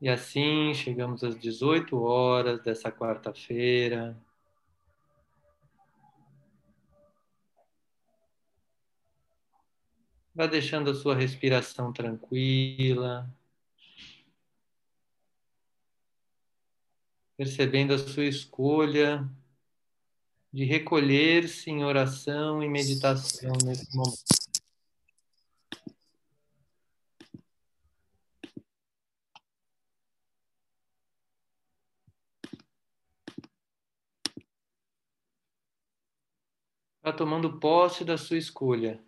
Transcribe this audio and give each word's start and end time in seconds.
E 0.00 0.08
assim 0.08 0.72
chegamos 0.72 1.22
às 1.22 1.38
18 1.38 2.00
horas 2.00 2.62
dessa 2.62 2.90
quarta-feira. 2.90 4.16
Vá 10.34 10.46
deixando 10.46 10.90
a 10.90 10.94
sua 10.94 11.14
respiração 11.14 11.92
tranquila, 11.92 13.28
percebendo 17.36 17.92
a 17.92 17.98
sua 17.98 18.24
escolha 18.24 19.28
de 20.50 20.64
recolher-se 20.64 21.70
em 21.70 21.84
oração 21.84 22.62
e 22.62 22.68
meditação 22.68 23.52
nesse 23.64 23.94
momento. 23.94 24.39
Vá 37.02 37.12
tomando 37.12 37.58
posse 37.58 38.04
da 38.04 38.16
sua 38.18 38.36
escolha. 38.38 39.02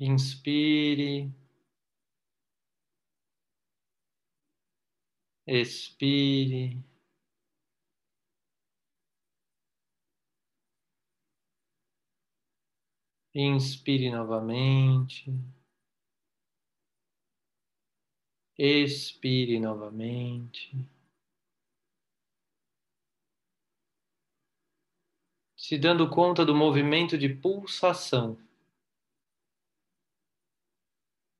Inspire. 0.00 1.30
Expire. 5.46 6.82
Inspire 13.34 14.10
novamente. 14.10 15.32
Expire 18.58 19.58
novamente. 19.60 20.95
Se 25.66 25.76
dando 25.76 26.08
conta 26.08 26.46
do 26.46 26.54
movimento 26.54 27.18
de 27.18 27.28
pulsação 27.28 28.38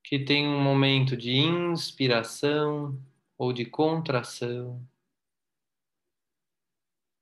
que 0.02 0.18
tem 0.18 0.48
um 0.48 0.60
momento 0.60 1.16
de 1.16 1.30
inspiração 1.30 3.00
ou 3.38 3.52
de 3.52 3.64
contração, 3.64 4.84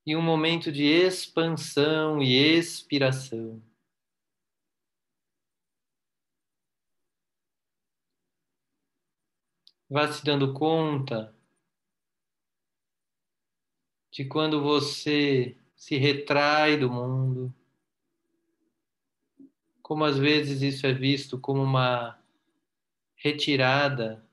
e 0.06 0.16
um 0.16 0.22
momento 0.22 0.72
de 0.72 0.84
expansão 0.84 2.22
e 2.22 2.32
expiração. 2.34 3.62
Vá 9.90 10.10
se 10.10 10.24
dando 10.24 10.54
conta 10.54 11.36
de 14.10 14.24
quando 14.24 14.62
você 14.62 15.54
se 15.84 15.98
retrai 15.98 16.78
do 16.78 16.90
mundo, 16.90 17.54
como 19.82 20.02
às 20.02 20.16
vezes 20.16 20.62
isso 20.62 20.86
é 20.86 20.94
visto 20.94 21.38
como 21.38 21.62
uma 21.62 22.18
retirada, 23.14 24.26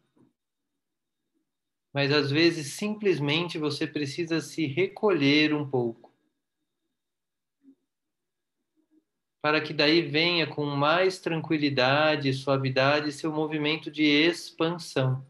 mas 1.92 2.10
às 2.10 2.32
vezes 2.32 2.72
simplesmente 2.72 3.58
você 3.58 3.86
precisa 3.86 4.40
se 4.40 4.66
recolher 4.66 5.54
um 5.54 5.70
pouco. 5.70 6.14
Para 9.42 9.60
que 9.60 9.74
daí 9.74 10.02
venha 10.02 10.48
com 10.48 10.66
mais 10.66 11.20
tranquilidade 11.20 12.30
e 12.30 12.34
suavidade 12.34 13.12
seu 13.12 13.30
movimento 13.30 13.92
de 13.92 14.04
expansão. 14.04 15.28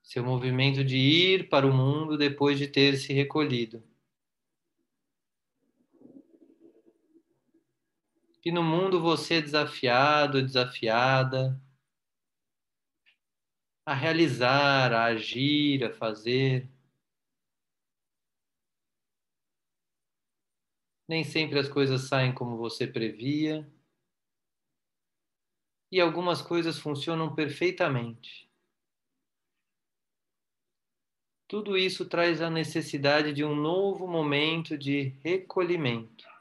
Seu 0.00 0.22
movimento 0.22 0.84
de 0.84 0.96
ir 0.96 1.48
para 1.48 1.66
o 1.66 1.74
mundo 1.74 2.16
depois 2.16 2.56
de 2.56 2.68
ter 2.68 2.96
se 2.98 3.12
recolhido. 3.12 3.82
Que 8.44 8.52
no 8.52 8.62
mundo 8.62 9.00
você 9.00 9.36
é 9.36 9.40
desafiado, 9.40 10.42
desafiada, 10.42 11.58
a 13.86 13.94
realizar, 13.94 14.92
a 14.92 15.04
agir, 15.04 15.82
a 15.82 15.90
fazer. 15.90 16.68
Nem 21.08 21.24
sempre 21.24 21.58
as 21.58 21.70
coisas 21.70 22.02
saem 22.02 22.34
como 22.34 22.58
você 22.58 22.86
previa. 22.86 23.66
E 25.90 25.98
algumas 25.98 26.42
coisas 26.42 26.78
funcionam 26.78 27.34
perfeitamente. 27.34 28.46
Tudo 31.48 31.78
isso 31.78 32.06
traz 32.06 32.42
a 32.42 32.50
necessidade 32.50 33.32
de 33.32 33.42
um 33.42 33.56
novo 33.56 34.06
momento 34.06 34.76
de 34.76 35.14
recolhimento. 35.22 36.33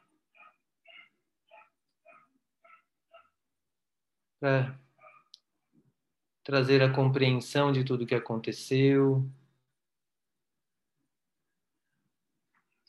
Para 4.43 4.77
trazer 6.43 6.83
a 6.83 6.91
compreensão 6.91 7.71
de 7.71 7.85
tudo 7.85 8.05
que 8.05 8.13
aconteceu, 8.13 9.25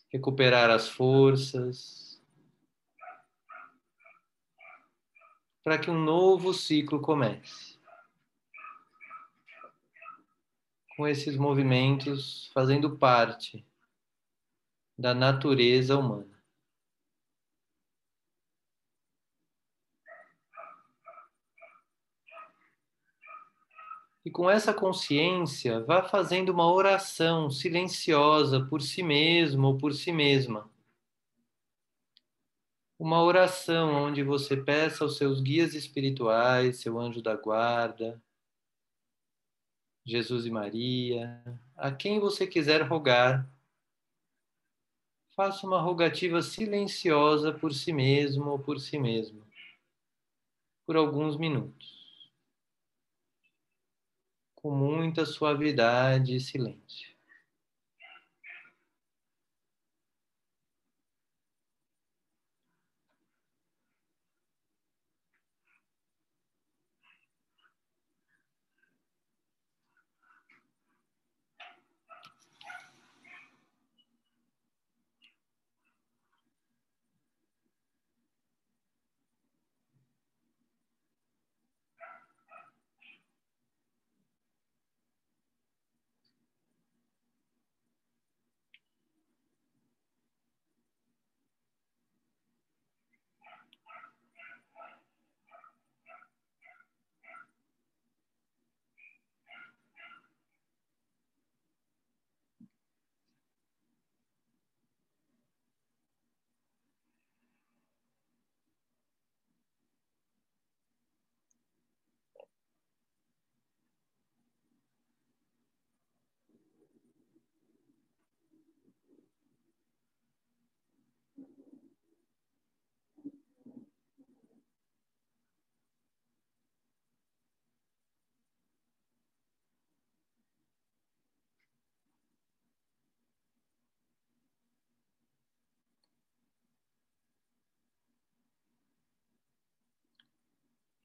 recuperar 0.08 0.68
as 0.68 0.88
forças, 0.88 2.20
para 5.62 5.78
que 5.78 5.88
um 5.88 6.02
novo 6.02 6.52
ciclo 6.52 7.00
comece. 7.00 7.78
Com 10.96 11.06
esses 11.06 11.36
movimentos 11.36 12.50
fazendo 12.52 12.98
parte 12.98 13.64
da 14.98 15.14
natureza 15.14 15.96
humana. 15.96 16.33
E 24.24 24.30
com 24.30 24.48
essa 24.48 24.72
consciência, 24.72 25.80
vá 25.80 26.02
fazendo 26.02 26.48
uma 26.48 26.72
oração 26.72 27.50
silenciosa 27.50 28.64
por 28.64 28.80
si 28.80 29.02
mesmo 29.02 29.66
ou 29.66 29.76
por 29.76 29.92
si 29.92 30.10
mesma. 30.10 30.70
Uma 32.98 33.22
oração 33.22 34.06
onde 34.06 34.22
você 34.22 34.56
peça 34.56 35.04
aos 35.04 35.18
seus 35.18 35.42
guias 35.42 35.74
espirituais, 35.74 36.78
seu 36.78 36.98
anjo 36.98 37.20
da 37.20 37.36
guarda, 37.36 38.18
Jesus 40.06 40.46
e 40.46 40.50
Maria, 40.50 41.42
a 41.76 41.92
quem 41.92 42.18
você 42.18 42.46
quiser 42.46 42.80
rogar. 42.80 43.46
Faça 45.36 45.66
uma 45.66 45.82
rogativa 45.82 46.40
silenciosa 46.40 47.52
por 47.52 47.74
si 47.74 47.92
mesmo 47.92 48.52
ou 48.52 48.58
por 48.58 48.80
si 48.80 48.98
mesma, 48.98 49.44
por 50.86 50.96
alguns 50.96 51.36
minutos 51.36 52.03
com 54.64 54.74
muita 54.74 55.26
suavidade 55.26 56.34
e 56.36 56.40
silêncio. 56.40 57.13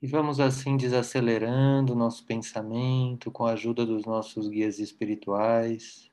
E 0.01 0.07
vamos 0.07 0.39
assim 0.39 0.77
desacelerando 0.77 1.93
nosso 1.93 2.25
pensamento 2.25 3.29
com 3.29 3.45
a 3.45 3.51
ajuda 3.51 3.85
dos 3.85 4.05
nossos 4.05 4.47
guias 4.47 4.79
espirituais. 4.79 6.09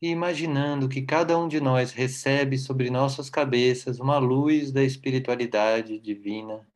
E 0.00 0.08
imaginando 0.08 0.88
que 0.88 1.02
cada 1.02 1.38
um 1.38 1.48
de 1.48 1.60
nós 1.60 1.92
recebe 1.92 2.56
sobre 2.56 2.88
nossas 2.88 3.28
cabeças 3.28 4.00
uma 4.00 4.16
luz 4.18 4.72
da 4.72 4.82
espiritualidade 4.82 5.98
divina. 6.00 6.66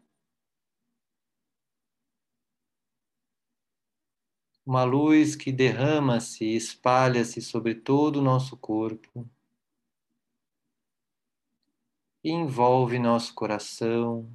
Uma 4.67 4.85
luz 4.85 5.35
que 5.35 5.51
derrama-se 5.51 6.45
e 6.45 6.57
espalha-se 6.57 7.41
sobre 7.41 7.75
todo 7.75 8.17
o 8.17 8.23
nosso 8.23 8.55
corpo 8.59 9.27
e 12.23 12.31
envolve 12.31 12.99
nosso 12.99 13.35
coração 13.35 14.29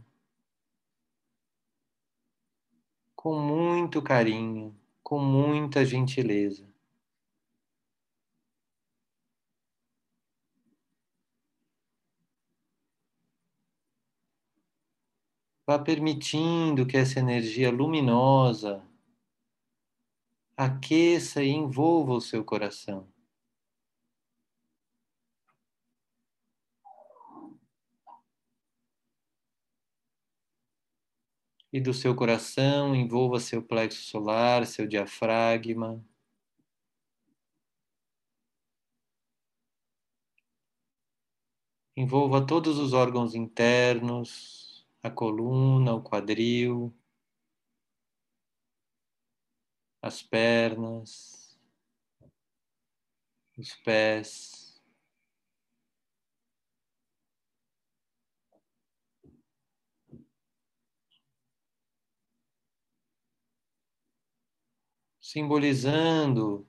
com 3.15 3.39
muito 3.39 4.01
carinho, 4.01 4.75
com 5.01 5.19
muita 5.19 5.83
gentileza. 5.83 6.67
Vá 15.67 15.79
permitindo 15.79 16.85
que 16.85 16.95
essa 16.95 17.19
energia 17.19 17.71
luminosa 17.71 18.83
aqueça 20.55 21.43
e 21.43 21.49
envolva 21.49 22.13
o 22.13 22.21
seu 22.21 22.43
coração. 22.45 23.14
E 31.75 31.81
do 31.81 31.94
seu 31.94 32.16
coração 32.16 32.95
envolva 32.95 33.38
seu 33.38 33.62
plexo 33.62 34.01
solar, 34.04 34.66
seu 34.66 34.88
diafragma. 34.88 36.01
Envolva 41.98 42.48
todos 42.48 42.77
os 42.77 42.94
órgãos 42.94 43.36
internos, 43.36 44.88
a 45.04 45.10
coluna, 45.10 45.94
o 45.94 46.01
quadril, 46.01 46.94
as 50.01 50.24
pernas, 50.24 51.60
os 53.57 53.75
pés. 53.83 54.64
Simbolizando 65.35 66.65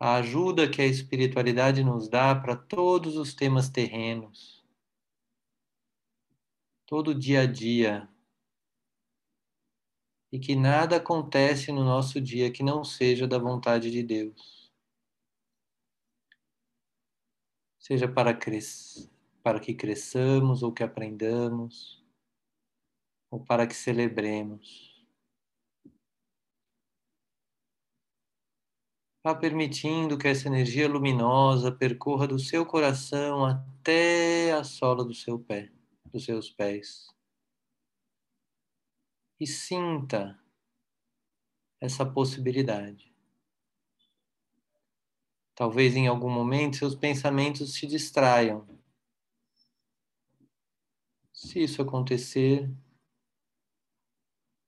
a 0.00 0.14
ajuda 0.14 0.66
que 0.66 0.80
a 0.80 0.86
espiritualidade 0.86 1.84
nos 1.84 2.08
dá 2.08 2.34
para 2.34 2.56
todos 2.56 3.18
os 3.18 3.34
temas 3.34 3.68
terrenos, 3.68 4.66
todo 6.86 7.14
dia 7.14 7.42
a 7.42 7.46
dia, 7.46 8.08
e 10.32 10.38
que 10.38 10.56
nada 10.56 10.96
acontece 10.96 11.70
no 11.70 11.84
nosso 11.84 12.18
dia 12.18 12.50
que 12.50 12.62
não 12.62 12.82
seja 12.82 13.28
da 13.28 13.36
vontade 13.36 13.90
de 13.90 14.02
Deus. 14.02 14.72
Seja 17.78 18.08
para, 18.08 18.32
cres... 18.32 19.12
para 19.42 19.60
que 19.60 19.74
cresçamos 19.74 20.62
ou 20.62 20.72
que 20.72 20.82
aprendamos, 20.82 22.02
ou 23.30 23.38
para 23.38 23.66
que 23.66 23.74
celebremos. 23.74 24.91
Vá 29.24 29.36
permitindo 29.36 30.18
que 30.18 30.26
essa 30.26 30.48
energia 30.48 30.88
luminosa 30.88 31.70
percorra 31.70 32.26
do 32.26 32.40
seu 32.40 32.66
coração 32.66 33.44
até 33.44 34.52
a 34.52 34.64
sola 34.64 35.04
do 35.04 35.14
seu 35.14 35.38
pé, 35.38 35.70
dos 36.06 36.24
seus 36.24 36.50
pés. 36.50 37.06
E 39.38 39.46
sinta 39.46 40.36
essa 41.80 42.04
possibilidade. 42.04 43.14
Talvez 45.54 45.94
em 45.94 46.08
algum 46.08 46.30
momento 46.30 46.78
seus 46.78 46.96
pensamentos 46.96 47.74
se 47.74 47.86
distraiam. 47.86 48.66
Se 51.32 51.62
isso 51.62 51.80
acontecer, 51.80 52.68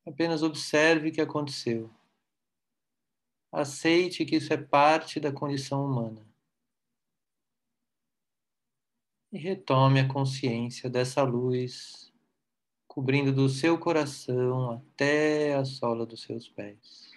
apenas 0.06 0.44
observe 0.44 1.08
o 1.08 1.12
que 1.12 1.20
aconteceu. 1.20 1.90
Aceite 3.54 4.24
que 4.24 4.34
isso 4.34 4.52
é 4.52 4.56
parte 4.56 5.20
da 5.20 5.32
condição 5.32 5.86
humana. 5.86 6.26
E 9.30 9.38
retome 9.38 10.00
a 10.00 10.08
consciência 10.08 10.90
dessa 10.90 11.22
luz 11.22 12.12
cobrindo 12.88 13.32
do 13.32 13.48
seu 13.48 13.78
coração 13.78 14.72
até 14.72 15.54
a 15.54 15.64
sola 15.64 16.04
dos 16.04 16.22
seus 16.22 16.48
pés. 16.48 17.13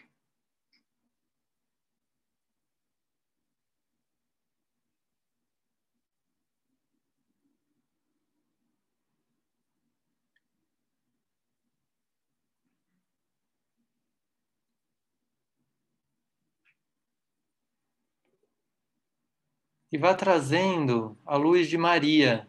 E 19.91 19.97
vá 19.97 20.13
trazendo 20.13 21.17
a 21.25 21.35
luz 21.35 21.67
de 21.67 21.77
Maria. 21.77 22.47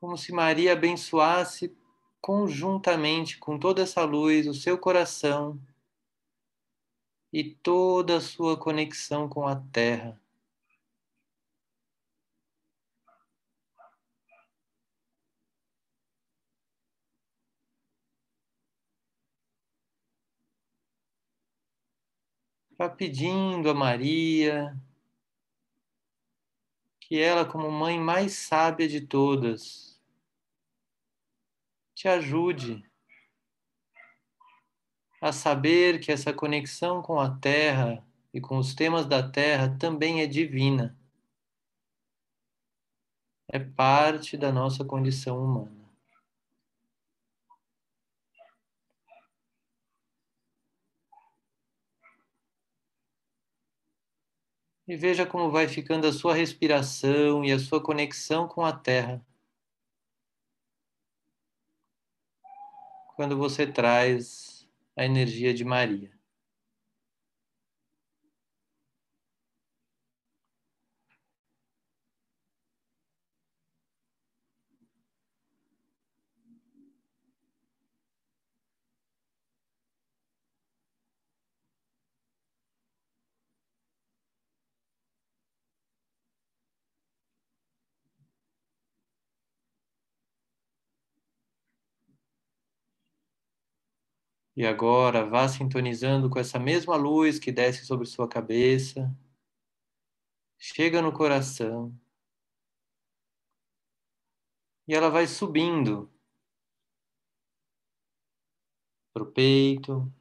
Como 0.00 0.16
se 0.16 0.32
Maria 0.32 0.72
abençoasse 0.72 1.76
conjuntamente 2.20 3.38
com 3.38 3.58
toda 3.58 3.82
essa 3.82 4.04
luz 4.04 4.46
o 4.46 4.54
seu 4.54 4.78
coração 4.78 5.60
e 7.32 7.54
toda 7.54 8.16
a 8.18 8.20
sua 8.20 8.56
conexão 8.56 9.28
com 9.28 9.46
a 9.46 9.56
Terra. 9.56 10.20
Vá 22.78 22.90
pedindo 22.90 23.70
a 23.70 23.74
Maria 23.74 24.76
que 27.00 27.18
ela, 27.18 27.44
como 27.44 27.70
mãe 27.70 27.98
mais 27.98 28.32
sábia 28.32 28.86
de 28.88 29.00
todas, 29.00 29.98
te 31.94 32.08
ajude 32.08 32.84
a 35.20 35.32
saber 35.32 36.00
que 36.00 36.12
essa 36.12 36.32
conexão 36.32 37.00
com 37.00 37.18
a 37.18 37.30
Terra 37.38 38.04
e 38.34 38.40
com 38.40 38.58
os 38.58 38.74
temas 38.74 39.06
da 39.06 39.26
Terra 39.26 39.74
também 39.78 40.20
é 40.20 40.26
divina. 40.26 40.94
É 43.48 43.58
parte 43.58 44.36
da 44.36 44.52
nossa 44.52 44.84
condição 44.84 45.42
humana. 45.42 45.85
E 54.88 54.96
veja 54.96 55.26
como 55.26 55.50
vai 55.50 55.66
ficando 55.66 56.06
a 56.06 56.12
sua 56.12 56.32
respiração 56.34 57.44
e 57.44 57.50
a 57.50 57.58
sua 57.58 57.82
conexão 57.82 58.46
com 58.46 58.64
a 58.64 58.72
terra. 58.72 59.20
Quando 63.16 63.36
você 63.36 63.66
traz 63.66 64.68
a 64.96 65.04
energia 65.04 65.52
de 65.52 65.64
Maria. 65.64 66.15
E 94.56 94.66
agora 94.66 95.24
vá 95.24 95.46
sintonizando 95.48 96.30
com 96.30 96.38
essa 96.38 96.58
mesma 96.58 96.96
luz 96.96 97.38
que 97.38 97.52
desce 97.52 97.84
sobre 97.84 98.06
sua 98.06 98.28
cabeça, 98.28 99.14
chega 100.58 101.02
no 101.02 101.12
coração 101.12 101.94
E 104.88 104.94
ela 104.94 105.10
vai 105.10 105.26
subindo 105.26 106.08
para 109.12 109.24
o 109.24 109.26
peito, 109.26 110.12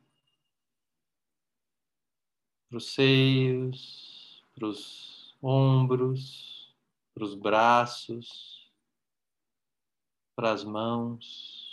para 2.67 2.77
os 2.77 2.93
seios, 2.95 4.43
para 4.55 4.67
os 4.67 5.37
ombros, 5.39 6.75
para 7.13 7.23
os 7.23 7.35
braços, 7.35 8.73
para 10.35 10.51
as 10.51 10.63
mãos. 10.63 11.64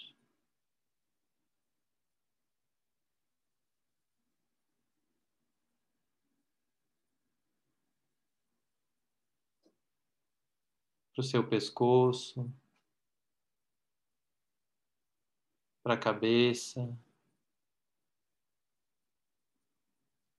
Para 11.15 11.21
o 11.21 11.23
seu 11.23 11.47
pescoço, 11.47 12.51
para 15.83 15.95
a 15.95 15.99
cabeça. 15.99 16.97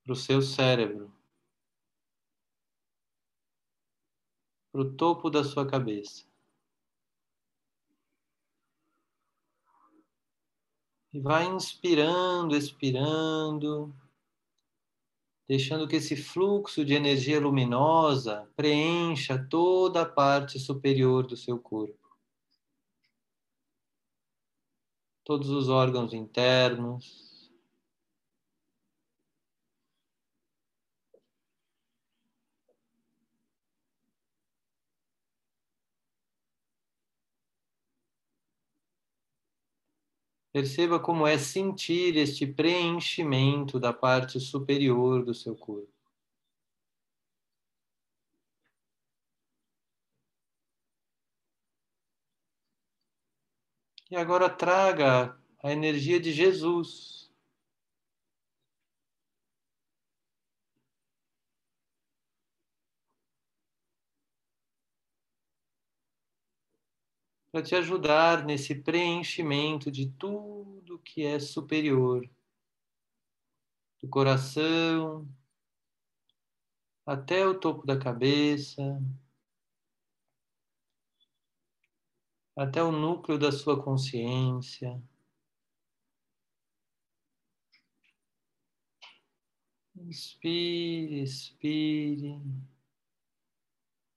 para 0.04 0.14
o 0.14 0.16
seu 0.16 0.42
cérebro, 0.42 1.12
para 4.72 4.82
o 4.82 4.94
topo 4.96 5.30
da 5.30 5.44
sua 5.44 5.66
cabeça. 5.66 6.26
E 11.14 11.20
vai 11.22 11.46
inspirando, 11.46 12.56
expirando, 12.56 13.94
deixando 15.48 15.88
que 15.88 15.98
esse 15.98 16.16
fluxo 16.16 16.86
de 16.86 16.94
energia 16.94 17.40
luminosa 17.40 18.50
preencha 18.56 19.38
toda 19.50 20.02
a 20.02 20.06
parte 20.06 20.60
superior 20.60 21.28
do 21.28 21.36
seu 21.36 21.60
corpo. 21.60 22.00
Todos 25.24 25.50
os 25.50 25.70
órgãos 25.70 26.14
internos, 26.14 27.23
Perceba 40.54 41.00
como 41.00 41.26
é 41.26 41.36
sentir 41.36 42.16
este 42.16 42.46
preenchimento 42.46 43.80
da 43.80 43.92
parte 43.92 44.40
superior 44.40 45.26
do 45.26 45.34
seu 45.34 45.56
corpo. 45.56 45.92
E 54.12 54.16
agora 54.16 54.48
traga 54.48 55.36
a 55.64 55.72
energia 55.72 56.20
de 56.20 56.32
Jesus. 56.32 57.23
Para 67.54 67.62
te 67.62 67.76
ajudar 67.76 68.44
nesse 68.44 68.74
preenchimento 68.74 69.92
de 69.92 70.10
tudo 70.10 70.98
que 70.98 71.24
é 71.24 71.40
superior, 71.40 72.28
do 74.02 74.10
coração 74.10 75.32
até 77.06 77.46
o 77.46 77.60
topo 77.60 77.86
da 77.86 77.96
cabeça, 77.96 79.00
até 82.56 82.82
o 82.82 82.92
núcleo 82.92 83.38
da 83.38 83.52
sua 83.52 83.80
consciência. 83.84 85.00
Inspire, 89.96 91.22
expire, 91.22 92.42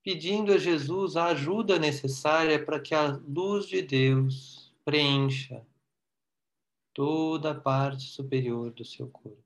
pedindo 0.06 0.52
a 0.52 0.56
Jesus 0.56 1.16
a 1.16 1.24
ajuda 1.30 1.80
necessária 1.80 2.64
para 2.64 2.78
que 2.78 2.94
a 2.94 3.08
luz 3.08 3.66
de 3.66 3.82
Deus 3.82 4.72
preencha 4.84 5.66
toda 6.94 7.50
a 7.50 7.54
parte 7.56 8.04
superior 8.04 8.70
do 8.70 8.84
seu 8.84 9.08
corpo. 9.08 9.45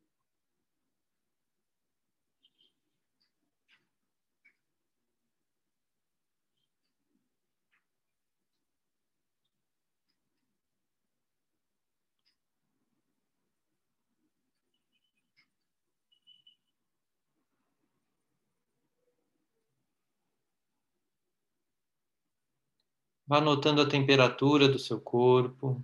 Vá 23.31 23.41
notando 23.41 23.81
a 23.81 23.89
temperatura 23.89 24.69
do 24.69 24.77
seu 24.77 25.01
corpo. 25.01 25.81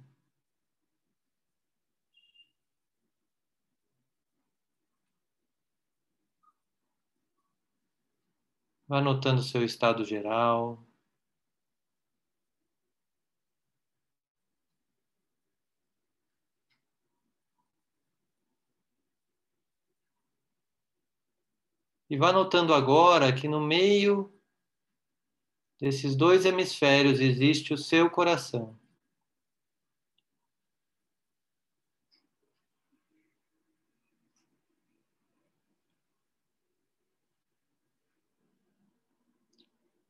Vá 8.88 9.00
notando 9.00 9.42
seu 9.42 9.64
estado 9.64 10.04
geral. 10.04 10.84
E 22.10 22.16
vá 22.16 22.32
notando 22.32 22.74
agora 22.74 23.32
que 23.32 23.46
no 23.46 23.60
meio 23.60 24.35
desses 25.78 26.16
dois 26.16 26.44
hemisférios 26.44 27.20
existe 27.20 27.72
o 27.74 27.78
seu 27.78 28.10
coração. 28.10 28.76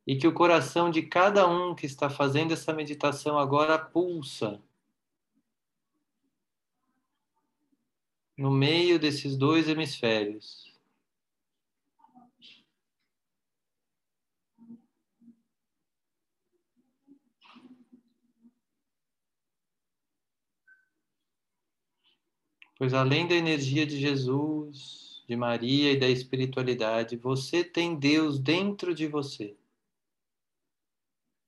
E 0.05 0.15
que 0.15 0.25
o 0.25 0.33
coração 0.33 0.89
de 0.89 1.01
cada 1.01 1.47
um 1.47 1.75
que 1.75 1.85
está 1.85 2.09
fazendo 2.09 2.53
essa 2.53 2.73
meditação 2.73 3.37
agora 3.37 3.77
pulsa 3.77 4.61
no 8.37 8.51
meio 8.51 8.99
desses 8.99 9.35
dois 9.35 9.67
hemisférios. 9.67 10.66
Pois 22.77 22.93
além 22.93 23.27
da 23.27 23.33
energia 23.33 23.87
de 23.87 23.99
Jesus, 23.99 25.23
de 25.27 25.35
Maria 25.35 25.91
e 25.91 25.99
da 25.99 26.07
espiritualidade, 26.07 27.17
você 27.17 27.63
tem 27.63 27.95
Deus 27.95 28.37
dentro 28.39 28.93
de 28.93 29.07
você. 29.07 29.57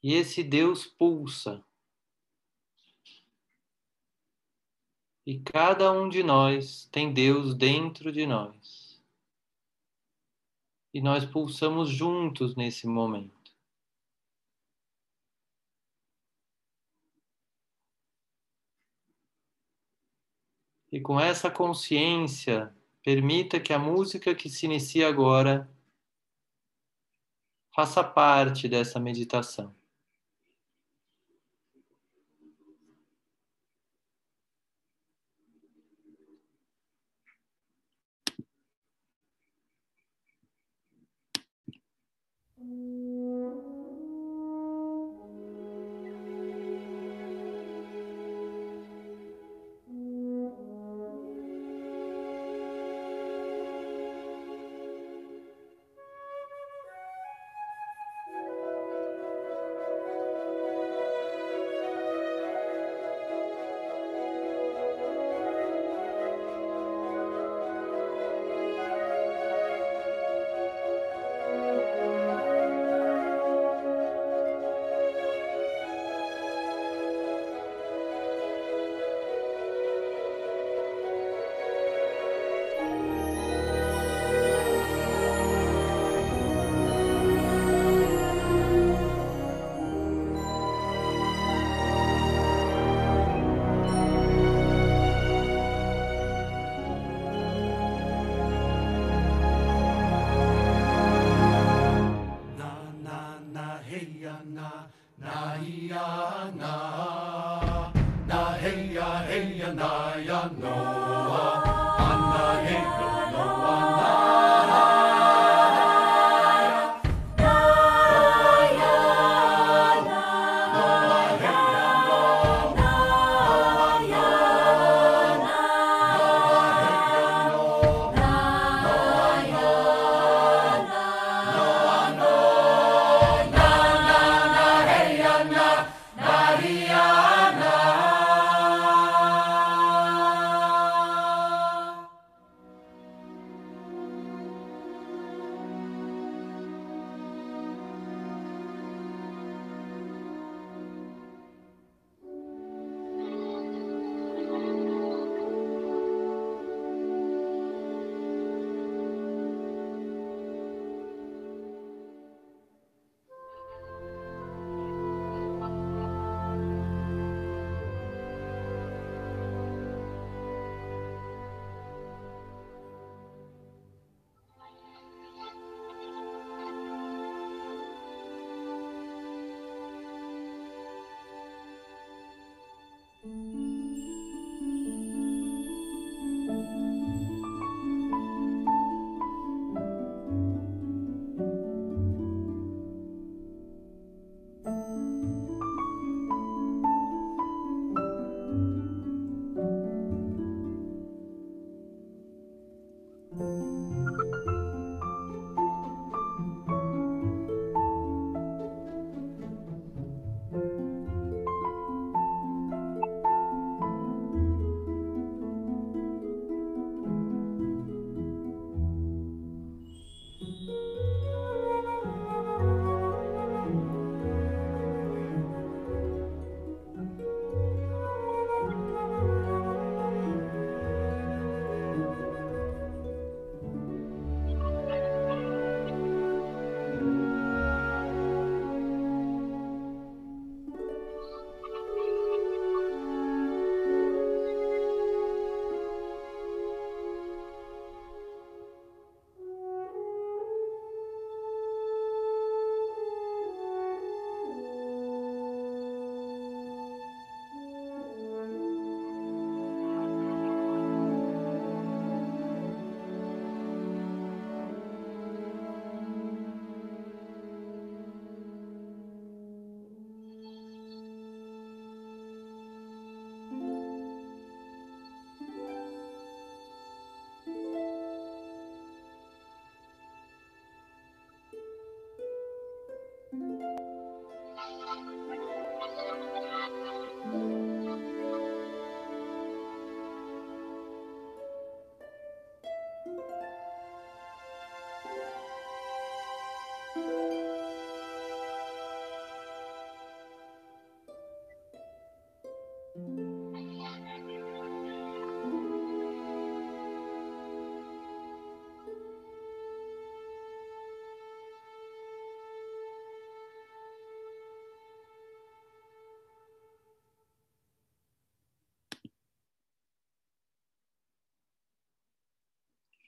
E 0.01 0.13
esse 0.13 0.43
Deus 0.43 0.88
pulsa. 0.88 1.63
E 5.25 5.39
cada 5.39 5.91
um 5.91 6.09
de 6.09 6.24
nós 6.24 6.89
tem 6.91 7.13
Deus 7.13 7.53
dentro 7.53 8.12
de 8.12 8.25
nós. 8.25 9.00
E 10.91 11.00
nós 11.00 11.24
pulsamos 11.24 11.89
juntos 11.89 12.55
nesse 12.55 12.88
momento. 12.88 13.38
e 20.91 21.00
com 21.00 21.19
essa 21.19 21.51
consciência, 21.51 22.74
permita 23.03 23.60
que 23.60 23.74
a 23.74 23.79
música 23.79 24.34
que 24.36 24.50
se 24.50 24.65
inicia 24.65 25.08
agora 25.08 25.69
faça 27.74 28.03
parte 28.03 28.67
dessa 28.67 29.00
meditação. 29.00 29.74
Thank 42.60 42.67
mm 42.67 42.75
-hmm. 42.75 43.24
you. 43.24 43.28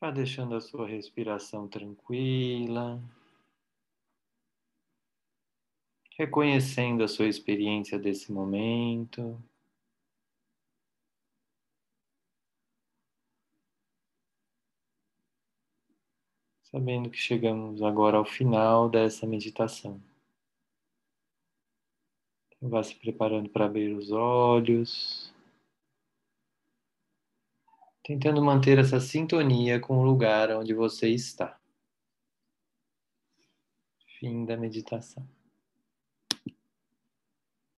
Vá 0.01 0.09
deixando 0.09 0.55
a 0.55 0.61
sua 0.61 0.87
respiração 0.87 1.67
tranquila, 1.67 2.99
reconhecendo 6.17 7.03
a 7.03 7.07
sua 7.07 7.27
experiência 7.27 7.99
desse 7.99 8.31
momento. 8.31 9.39
Sabendo 16.63 17.11
que 17.11 17.17
chegamos 17.17 17.83
agora 17.83 18.17
ao 18.17 18.25
final 18.25 18.89
dessa 18.89 19.27
meditação. 19.27 20.01
Vá 22.59 22.81
se 22.81 22.95
preparando 22.95 23.49
para 23.49 23.65
abrir 23.65 23.95
os 23.95 24.11
olhos 24.11 25.30
tentando 28.03 28.41
manter 28.41 28.79
essa 28.79 28.99
sintonia 28.99 29.79
com 29.79 29.99
o 29.99 30.03
lugar 30.03 30.51
onde 30.51 30.73
você 30.73 31.09
está. 31.09 31.59
Fim 34.19 34.45
da 34.45 34.55
meditação. 34.57 35.27